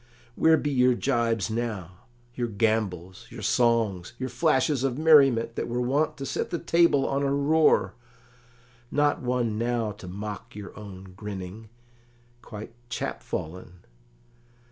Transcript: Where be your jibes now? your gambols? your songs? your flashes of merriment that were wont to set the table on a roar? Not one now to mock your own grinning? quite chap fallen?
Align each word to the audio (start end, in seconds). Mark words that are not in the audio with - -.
Where 0.33 0.57
be 0.57 0.71
your 0.71 0.95
jibes 0.95 1.51
now? 1.51 1.91
your 2.33 2.47
gambols? 2.47 3.27
your 3.29 3.43
songs? 3.43 4.13
your 4.17 4.29
flashes 4.29 4.83
of 4.83 4.97
merriment 4.97 5.55
that 5.57 5.67
were 5.67 5.79
wont 5.79 6.17
to 6.17 6.25
set 6.25 6.49
the 6.49 6.57
table 6.57 7.05
on 7.07 7.21
a 7.21 7.31
roar? 7.31 7.93
Not 8.89 9.21
one 9.21 9.59
now 9.59 9.91
to 9.91 10.07
mock 10.07 10.55
your 10.55 10.75
own 10.75 11.13
grinning? 11.15 11.69
quite 12.41 12.73
chap 12.89 13.21
fallen? 13.21 13.85